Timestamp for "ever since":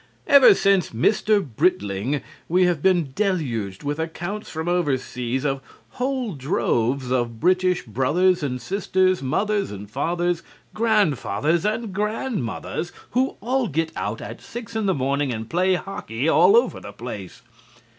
0.25-0.89